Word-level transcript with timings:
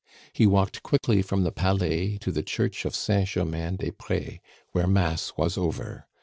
He 0.33 0.47
walked 0.47 0.81
quickly 0.81 1.21
from 1.21 1.43
the 1.43 1.51
Palais 1.51 2.17
to 2.21 2.31
the 2.31 2.41
Church 2.41 2.85
of 2.85 2.95
Saint 2.95 3.29
Germain 3.29 3.75
des 3.75 3.91
Pres, 3.91 4.39
where 4.71 4.87
mass 4.87 5.33
was 5.37 5.59
over. 5.59 6.07